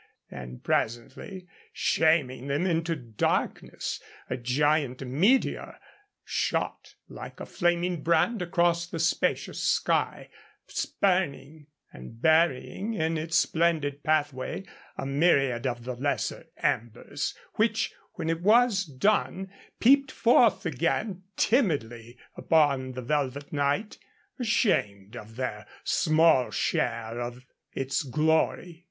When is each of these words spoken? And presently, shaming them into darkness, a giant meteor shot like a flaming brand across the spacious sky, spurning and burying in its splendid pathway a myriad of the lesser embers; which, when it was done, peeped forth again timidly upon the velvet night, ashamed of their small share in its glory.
And 0.31 0.63
presently, 0.63 1.47
shaming 1.71 2.47
them 2.47 2.65
into 2.65 2.95
darkness, 2.95 3.99
a 4.31 4.35
giant 4.35 5.01
meteor 5.01 5.77
shot 6.25 6.95
like 7.07 7.39
a 7.39 7.45
flaming 7.45 8.01
brand 8.01 8.41
across 8.41 8.87
the 8.87 8.97
spacious 8.97 9.61
sky, 9.61 10.29
spurning 10.65 11.67
and 11.93 12.19
burying 12.19 12.95
in 12.95 13.15
its 13.15 13.37
splendid 13.37 14.01
pathway 14.01 14.63
a 14.97 15.05
myriad 15.05 15.67
of 15.67 15.83
the 15.83 15.93
lesser 15.95 16.47
embers; 16.57 17.35
which, 17.57 17.93
when 18.13 18.27
it 18.27 18.41
was 18.41 18.83
done, 18.85 19.51
peeped 19.79 20.11
forth 20.11 20.65
again 20.65 21.21
timidly 21.37 22.17
upon 22.35 22.93
the 22.93 23.03
velvet 23.03 23.53
night, 23.53 23.99
ashamed 24.39 25.15
of 25.15 25.35
their 25.35 25.67
small 25.83 26.49
share 26.49 27.19
in 27.21 27.43
its 27.73 28.01
glory. 28.01 28.79